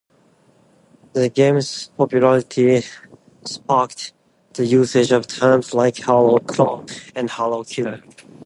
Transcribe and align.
The 1.13 1.29
game's 1.29 1.89
popularity 1.95 2.81
sparked 3.45 4.13
the 4.55 4.65
usage 4.65 5.11
of 5.11 5.27
terms 5.27 5.75
like 5.75 5.97
"Halo" 5.97 6.39
clone" 6.39 6.87
and 7.13 7.29
"Halo" 7.29 7.63
killer. 7.63 8.01